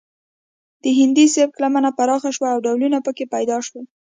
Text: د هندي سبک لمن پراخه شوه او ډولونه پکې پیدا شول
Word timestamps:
د 0.83 0.85
هندي 0.99 1.25
سبک 1.35 1.55
لمن 1.63 1.85
پراخه 1.97 2.29
شوه 2.35 2.49
او 2.53 2.59
ډولونه 2.65 2.97
پکې 3.05 3.25
پیدا 3.33 3.57
شول 3.67 3.85